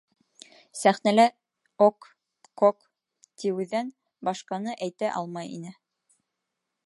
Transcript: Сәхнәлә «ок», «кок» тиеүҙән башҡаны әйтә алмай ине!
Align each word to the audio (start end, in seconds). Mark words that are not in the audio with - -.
Сәхнәлә 0.77 1.25
«ок», 1.87 2.07
«кок» 2.63 2.87
тиеүҙән 3.43 3.93
башҡаны 4.29 4.75
әйтә 4.87 5.15
алмай 5.21 5.55
ине! 5.59 5.77